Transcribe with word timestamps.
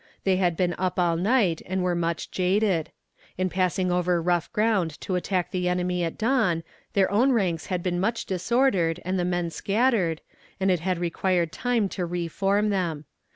They 0.23 0.37
had 0.37 0.57
been 0.57 0.73
up 0.79 0.97
all 0.97 1.15
night 1.15 1.61
and 1.63 1.83
were 1.83 1.93
much 1.93 2.31
jaded. 2.31 2.89
In 3.37 3.49
passing 3.49 3.91
over 3.91 4.19
rough 4.19 4.51
ground 4.51 4.99
to 5.01 5.13
attack 5.13 5.51
the 5.51 5.69
enemy 5.69 6.03
at 6.03 6.17
dawn 6.17 6.63
their 6.93 7.11
own 7.11 7.33
ranks 7.33 7.67
had 7.67 7.83
been 7.83 7.99
much 7.99 8.25
disordered 8.25 8.99
and 9.05 9.19
the 9.19 9.25
men 9.25 9.51
scattered, 9.51 10.21
and 10.59 10.71
it 10.71 10.79
had 10.79 10.97
required 10.97 11.51
time 11.51 11.87
to 11.89 12.07
reform 12.07 12.71
them. 12.71 13.05